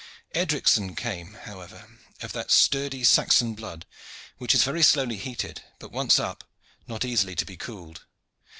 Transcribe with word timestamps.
Edricson 0.33 0.95
came, 0.95 1.35
however, 1.43 1.87
of 2.21 2.33
that 2.33 2.49
sturdy 2.49 3.03
Saxon 3.03 3.53
blood 3.53 3.85
which 4.39 4.55
is 4.55 4.63
very 4.63 4.81
slowly 4.81 5.15
heated, 5.15 5.61
but 5.77 5.91
once 5.91 6.17
up 6.17 6.43
not 6.87 7.05
easily 7.05 7.35
to 7.35 7.45
be 7.45 7.55
cooled. 7.55 8.01